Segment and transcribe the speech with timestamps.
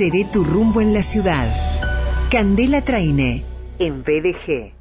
[0.00, 1.46] Seré tu rumbo en la ciudad.
[2.30, 3.44] Candela Traine,
[3.78, 4.72] en BDG.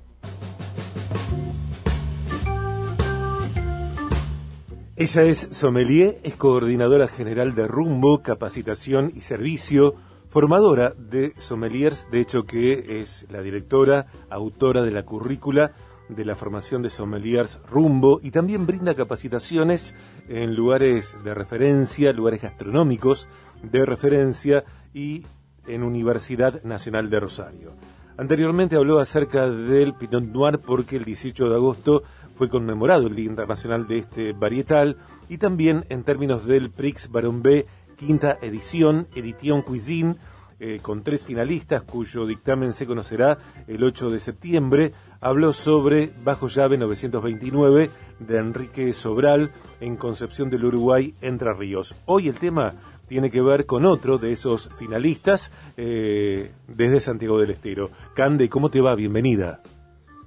[4.96, 9.96] Ella es sommelier, es coordinadora general de Rumbo, Capacitación y Servicio,
[10.30, 15.74] formadora de sommeliers, de hecho que es la directora, autora de la currícula
[16.08, 19.96] de la formación de sommeliers Rumbo y también brinda capacitaciones
[20.28, 23.30] en lugares de referencia, lugares gastronómicos
[23.62, 25.26] de referencia y
[25.68, 27.74] en Universidad Nacional de Rosario.
[28.18, 32.04] Anteriormente habló acerca del Pinot Noir porque el 18 de agosto
[32.36, 34.98] fue conmemorado el Día Internacional de este varietal
[35.30, 37.66] y también en términos del Prix Baron B,
[37.98, 40.16] quinta edición, Edition Cuisine,
[40.62, 46.48] eh, con tres finalistas cuyo dictamen se conocerá el 8 de septiembre, habló sobre Bajo
[46.48, 51.96] Llave 929 de Enrique Sobral en Concepción del Uruguay, Entre Ríos.
[52.06, 52.74] Hoy el tema
[53.10, 57.90] tiene que ver con otro de esos finalistas eh, desde Santiago del Estero.
[58.16, 58.96] Cande, ¿cómo te va?
[58.96, 59.62] Bienvenida.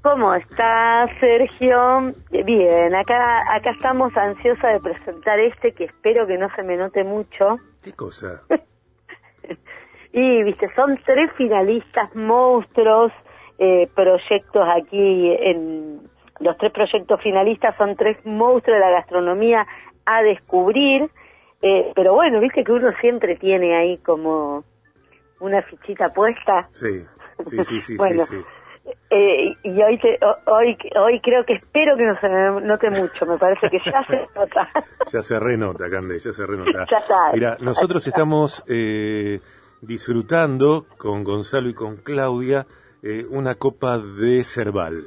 [0.02, 2.12] ¿Cómo estás, Sergio?
[2.44, 7.04] Bien, acá acá estamos ansiosa de presentar este que espero que no se me note
[7.04, 7.58] mucho.
[7.80, 8.42] ¿Qué cosa?
[10.12, 13.12] y, viste, son tres finalistas monstruos,
[13.58, 16.00] eh, proyectos aquí en...
[16.40, 19.64] Los tres proyectos finalistas son tres monstruos de la gastronomía
[20.04, 21.08] a descubrir,
[21.62, 24.64] eh, pero bueno, viste que uno siempre tiene ahí como
[25.40, 26.68] una fichita puesta.
[26.70, 27.04] Sí,
[27.44, 28.36] sí, sí, sí, sí, sí.
[29.10, 30.00] Eh, y hoy,
[30.46, 34.26] hoy, hoy creo que espero que no se note mucho, me parece que ya se
[34.34, 34.68] nota.
[35.12, 36.86] ya se renota, Cande, ya se renota.
[37.34, 39.40] Mira, nosotros estamos eh,
[39.82, 42.66] disfrutando con Gonzalo y con Claudia
[43.02, 45.06] eh, una copa de Cerval.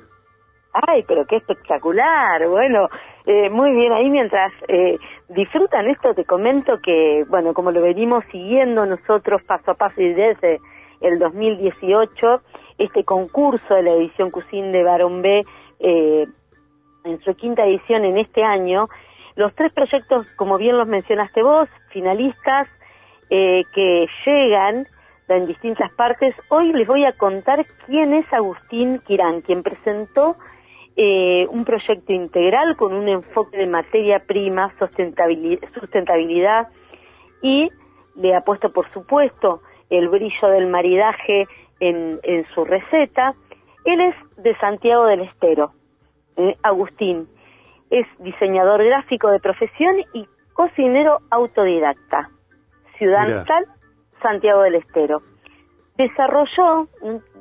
[0.88, 2.48] Ay, pero qué espectacular.
[2.48, 2.90] Bueno,
[3.26, 4.98] eh, muy bien, ahí mientras eh,
[5.30, 10.14] disfrutan esto, te comento que, bueno, como lo venimos siguiendo nosotros paso a paso y
[10.14, 10.60] desde
[11.02, 12.42] el 2018,
[12.78, 15.44] este concurso de la edición Cuisine de Barón B,
[15.80, 16.28] eh,
[17.04, 18.88] en su quinta edición en este año,
[19.36, 22.68] los tres proyectos, como bien los mencionaste vos, finalistas,
[23.30, 24.88] eh, que llegan
[25.28, 30.36] en distintas partes, hoy les voy a contar quién es Agustín Quirán, quien presentó
[30.98, 36.70] eh, un proyecto integral con un enfoque de materia prima, sustentabilidad, sustentabilidad
[37.42, 37.70] y
[38.16, 41.48] le ha puesto, por supuesto, el brillo del maridaje
[41.80, 43.34] en, en su receta.
[43.84, 45.74] Él es de Santiago del Estero,
[46.38, 47.28] eh, Agustín.
[47.90, 52.30] Es diseñador gráfico de profesión y cocinero autodidacta.
[52.98, 53.66] Ciudad natal,
[54.22, 55.22] Santiago del Estero.
[55.98, 56.88] Desarrolló,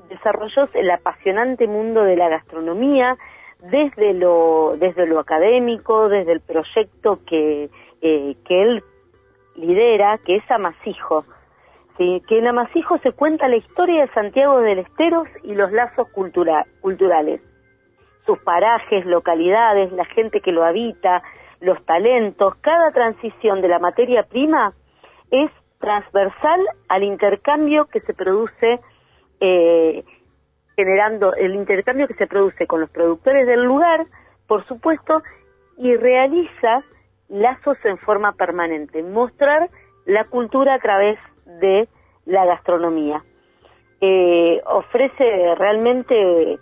[0.09, 3.17] desarrolló el apasionante mundo de la gastronomía
[3.71, 7.71] desde lo, desde lo académico, desde el proyecto que,
[8.03, 8.83] eh, que él
[9.57, 11.25] lidera, que es Amasijo,
[11.97, 17.41] que en Amasijo se cuenta la historia de Santiago del Esteros y los lazos culturales,
[18.27, 21.23] sus parajes, localidades, la gente que lo habita,
[21.61, 24.73] los talentos, cada transición de la materia prima
[25.31, 28.81] es transversal al intercambio que se produce,
[29.41, 30.05] eh,
[30.77, 34.07] generando el intercambio que se produce con los productores del lugar,
[34.47, 35.23] por supuesto,
[35.77, 36.83] y realiza
[37.29, 39.69] lazos en forma permanente, mostrar
[40.05, 41.19] la cultura a través
[41.61, 41.89] de
[42.27, 43.23] la gastronomía.
[44.01, 46.59] Eh, ofrece realmente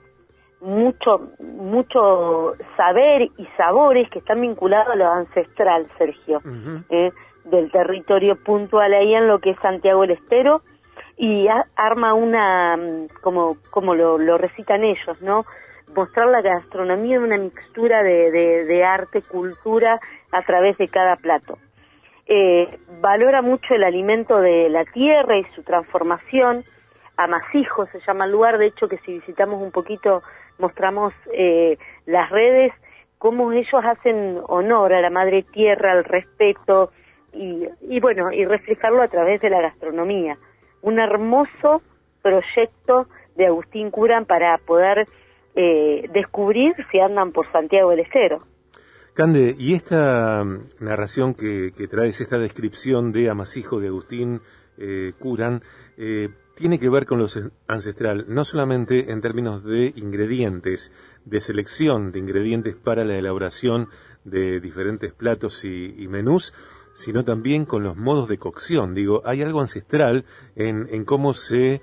[0.61, 6.41] mucho, mucho saber y sabores que están vinculados a lo ancestral, Sergio,
[6.89, 7.11] eh,
[7.44, 10.62] del territorio puntual ahí en lo que es Santiago el Estero
[11.17, 11.47] y
[11.77, 12.78] arma una,
[13.21, 15.45] como, como lo, recitan ellos, ¿no?
[15.95, 20.00] Mostrar la gastronomía en una mixtura de, de, arte, cultura
[20.31, 21.59] a través de cada plato.
[22.27, 26.65] Eh, valora mucho el alimento de la tierra y su transformación.
[27.17, 30.23] Amasijo se llama el lugar, de hecho que si visitamos un poquito
[30.59, 32.73] mostramos eh, las redes,
[33.19, 36.91] cómo ellos hacen honor a la madre tierra, al respeto
[37.34, 40.37] y bueno, y reflejarlo a través de la gastronomía.
[40.82, 41.82] Un hermoso
[42.23, 45.08] proyecto de Agustín Curan para poder
[45.55, 48.43] eh, descubrir si andan por Santiago del Estero.
[49.14, 54.40] Cande, y esta mm, narración que, traes, esta descripción de Amasijo de Agustín
[54.79, 55.62] eh, Curan,
[55.99, 57.26] eh, tiene que ver con lo
[57.67, 60.93] ancestral, no solamente en términos de ingredientes,
[61.25, 63.88] de selección de ingredientes para la elaboración
[64.25, 66.55] de diferentes platos y, menús,
[66.94, 68.94] sino también con los modos de cocción.
[68.94, 70.25] Digo, hay algo ancestral
[70.56, 71.81] en, cómo se eh,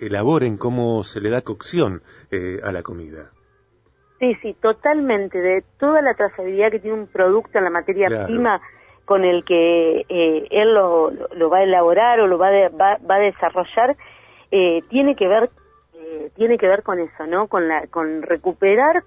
[0.00, 2.02] elabora, en cómo se le da cocción
[2.62, 3.30] a la comida.
[4.18, 5.38] Sí, sí, totalmente.
[5.38, 8.60] De toda la trazabilidad que tiene un producto en la materia prima,
[9.04, 13.16] con el que eh, él lo, lo, va a elaborar o lo va, va, va,
[13.16, 13.96] a desarrollar
[14.50, 15.50] eh, tiene que ver
[15.94, 19.02] eh, tiene que ver con eso no con la con recuperar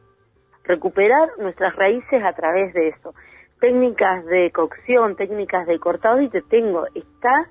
[0.63, 3.13] recuperar nuestras raíces a través de eso
[3.59, 7.49] técnicas de cocción técnicas de cortado y te tengo está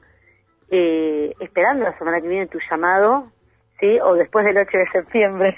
[0.71, 3.31] eh, esperando la semana que viene tu llamado
[3.81, 5.57] sí o después del 8 de septiembre.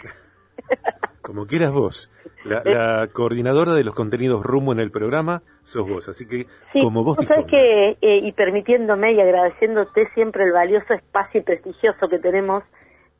[1.23, 2.11] Como quieras vos.
[2.45, 6.47] La, coordinadora de los contenidos rumbo en el programa sos vos, así que
[6.81, 12.09] como vos sabes que, eh, y permitiéndome y agradeciéndote siempre el valioso espacio y prestigioso
[12.09, 12.63] que tenemos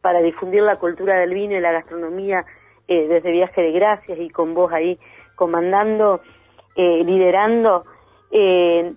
[0.01, 2.45] para difundir la cultura del vino y la gastronomía
[2.87, 4.97] eh, desde Viaje de Gracias y con vos ahí
[5.35, 6.21] comandando,
[6.77, 7.85] eh, liderando,
[8.31, 8.95] eh,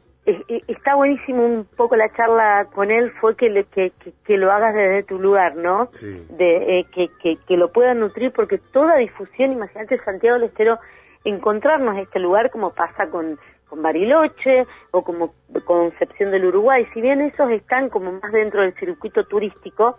[0.68, 3.92] está buenísimo un poco la charla con él fue que, le, que,
[4.26, 5.90] que, lo hagas desde tu lugar, ¿no?
[6.38, 10.78] De, eh, que, que, que, lo puedan nutrir porque toda difusión, imagínate Santiago del Estero,
[11.24, 15.34] encontrarnos este lugar como pasa con, con Bariloche o como
[15.66, 19.98] Concepción del Uruguay, si bien esos están como más dentro del circuito turístico,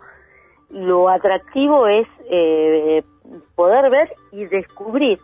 [0.69, 3.03] lo atractivo es eh,
[3.55, 5.19] poder ver y descubrir.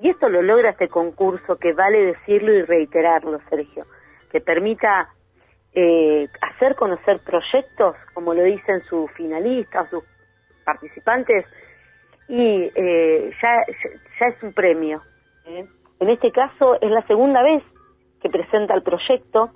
[0.00, 3.84] Y esto lo logra este concurso que vale decirlo y reiterarlo, Sergio
[4.30, 5.08] que permita
[5.74, 10.04] eh, hacer conocer proyectos, como lo dicen sus finalistas, sus
[10.64, 11.46] participantes,
[12.28, 13.56] y eh, ya,
[14.20, 15.02] ya es un premio.
[15.46, 15.66] ¿eh?
[16.00, 17.62] En este caso es la segunda vez
[18.20, 19.52] que presenta el proyecto,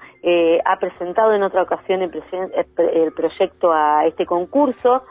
[0.65, 5.03] ha presentado en otra ocasión el, proyecto a este concurso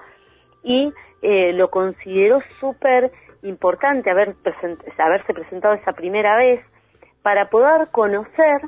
[0.63, 0.89] y
[1.21, 3.11] lo consideró súper
[3.43, 4.35] importante haber
[4.97, 6.61] haberse presentado esa primera vez
[7.21, 8.61] para poder conocer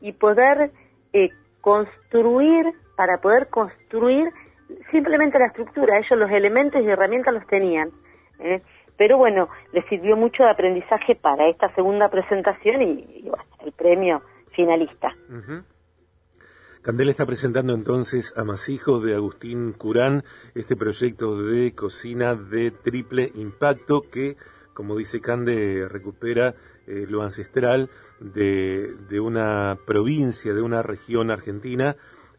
[0.00, 0.70] y poder
[1.12, 1.30] eh,
[1.60, 4.28] construir, para poder construir
[4.90, 7.90] simplemente la estructura, ellos los elementos y herramientas los tenían.
[8.40, 8.62] ¿eh?
[8.96, 14.22] Pero bueno, les sirvió mucho de aprendizaje para esta segunda presentación y, bueno, el premio
[14.52, 15.14] finalista.
[16.86, 20.22] Candela está presentando entonces a Masijos de Agustín Curán
[20.54, 24.36] este proyecto de cocina de triple impacto que,
[24.72, 26.54] como dice Cande, recupera
[26.86, 27.90] eh, lo ancestral
[28.20, 31.96] de, de, una provincia, de una región argentina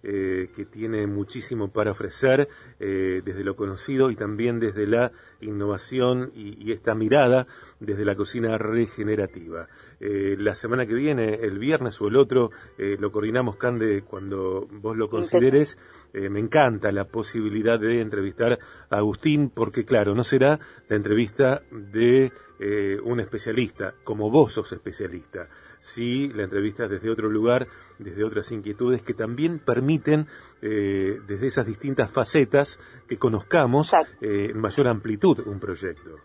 [0.09, 2.47] eh, que tiene muchísimo para ofrecer
[2.79, 5.11] eh, desde lo conocido y también desde la
[5.41, 7.45] innovación y, esta mirada
[7.81, 9.67] desde la cocina regenerativa.
[9.99, 15.09] la semana que viene, el viernes o el otro, lo coordinamos, Cande, cuando vos lo
[15.09, 15.79] consideres.
[16.13, 18.59] me encanta la posibilidad de entrevistar
[18.89, 20.59] a Agustín porque, claro, no será
[20.89, 25.47] la entrevista de eh, un especialista, como vos sos especialista,
[25.79, 27.67] si la entrevista desde otro lugar,
[27.99, 30.27] desde otras inquietudes que también permiten,
[30.61, 36.17] eh, desde esas distintas facetas, que conozcamos eh, en mayor amplitud un proyecto.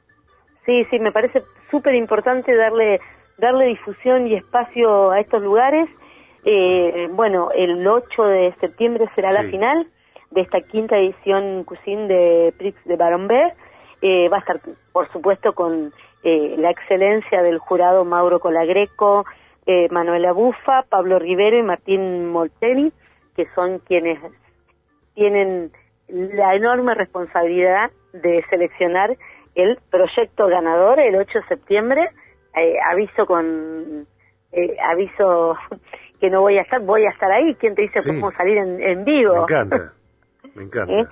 [0.66, 3.00] Sí, sí, me parece súper importante darle,
[3.38, 5.88] darle difusión y espacio a estos lugares.
[7.12, 9.86] bueno, el 8 de septiembre será la final
[10.30, 14.60] de esta quinta edición Cuisine de Prix de Baron va a estar,
[14.92, 15.92] por supuesto, con
[16.24, 19.24] eh, la excelencia del jurado Mauro Colagreco,
[19.66, 22.92] eh, Manuela Bufa, Pablo Rivero y Martín Moltelli,
[23.36, 24.18] que son quienes
[25.14, 25.70] tienen
[26.08, 29.16] la enorme responsabilidad de seleccionar
[29.54, 32.08] el proyecto ganador el 8 de septiembre.
[32.54, 34.06] Eh, aviso con
[34.52, 35.56] eh, aviso
[36.20, 37.54] que no voy a estar, voy a estar ahí.
[37.54, 38.08] ¿Quién te dice sí.
[38.08, 39.34] podemos salir en, en, vivo?
[39.34, 39.92] Me encanta,
[40.54, 40.92] me encanta.
[40.92, 41.06] ¿Eh?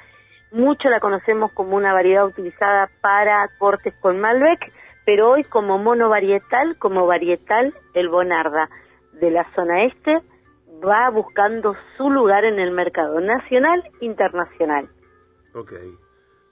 [0.53, 4.71] Mucho la conocemos como una variedad utilizada para cortes con Malbec,
[5.07, 8.69] pero hoy como monovarietal, como varietal, el Bonarda
[9.15, 10.21] de la zona este
[10.85, 14.89] va buscando su lugar en el mercado nacional internacional.
[15.55, 15.73] Ok.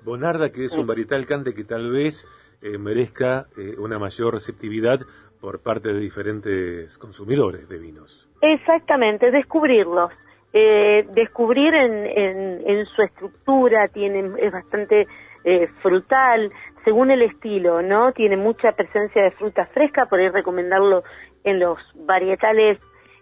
[0.05, 2.27] Bonarda, que es un varietal cante que tal vez
[2.63, 5.01] eh, merezca eh, una mayor receptividad
[5.41, 8.29] por parte de diferentes consumidores de vinos.
[8.41, 10.11] Exactamente, descubrirlos.
[10.53, 12.07] Eh, descubrir en,
[12.67, 15.07] en, su estructura, tiene, es bastante
[15.81, 16.53] frutal,
[16.85, 18.13] según el estilo, ¿no?
[18.13, 21.03] Tiene mucha presencia de fruta fresca, por ahí recomendarlo
[21.45, 22.79] en los varietales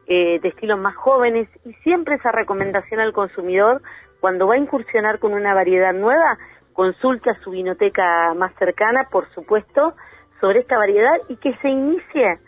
[0.08, 3.82] de estilos más jóvenes y siempre esa recomendación al consumidor
[4.20, 6.38] cuando va a incursionar con una variedad nueva,
[6.72, 9.94] consulte a su vinoteca más cercana, por supuesto,
[10.40, 12.38] sobre esta variedad y que se inicie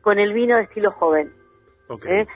[0.00, 1.32] con el vino de estilo joven.
[1.88, 2.20] Okay.
[2.20, 2.26] ¿Eh?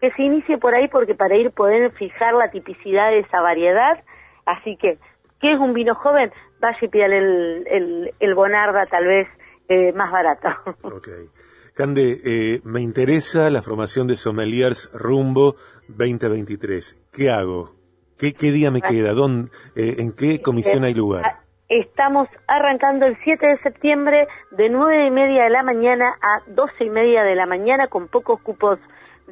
[0.00, 4.02] Que se inicie por ahí porque para ir poder fijar la tipicidad de esa variedad.
[4.46, 4.98] Así que,
[5.40, 6.32] ¿qué es un vino joven?
[6.60, 9.28] Vaya y pídale el, el, Bonarda tal vez
[9.68, 10.48] eh, más barato.
[10.82, 11.28] Okay.
[11.80, 15.54] Cande, eh, me interesa la formación de sommeliers rumbo
[15.88, 17.08] 2023.
[17.10, 17.70] ¿Qué hago?
[18.18, 19.14] ¿Qué, día me queda?
[19.14, 21.22] ¿Dónde, eh, ¿En qué comisión hay lugar?
[21.24, 26.42] Ah, estamos arrancando el 7 de septiembre de 9 y media de la mañana a
[26.48, 28.78] 12 y media de la mañana con pocos cupos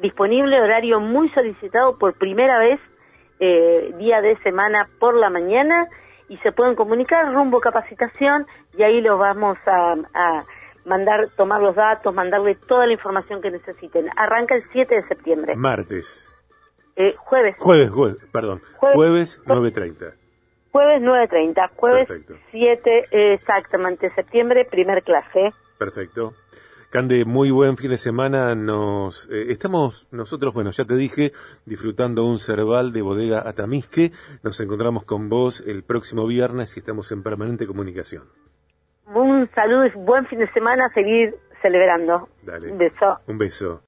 [0.01, 2.79] disponibles, horario muy solicitado por primera vez,
[3.39, 5.87] eh, día de semana por la mañana
[6.29, 10.45] y se pueden comunicar rumbo capacitación y ahí los vamos a, a
[10.85, 14.09] mandar, tomar los datos, mandarle toda la información que necesiten.
[14.15, 15.55] Arranca el 7 de septiembre.
[15.55, 16.27] Martes.
[16.95, 17.55] Eh, jueves.
[17.57, 18.61] Jueves, jueves, perdón.
[18.77, 20.13] Jueves, 9.30.
[20.71, 21.69] Jueves 9.30.
[21.75, 22.07] Jueves
[22.51, 25.53] 7, exactamente, septiembre, primer clase.
[25.77, 26.33] Perfecto.
[26.89, 28.55] Cande, muy buen fin de semana.
[28.55, 31.33] Nos eh, estamos nosotros, bueno, ya te dije,
[31.65, 34.11] disfrutando un cerval de bodega Atamisque.
[34.41, 38.23] Nos encontramos con vos el próximo viernes y estamos en permanente comunicación.
[39.39, 42.27] Un saludo y buen fin de semana, seguir celebrando.
[42.41, 42.73] Dale.
[42.73, 43.19] Un beso.
[43.25, 43.77] Un beso.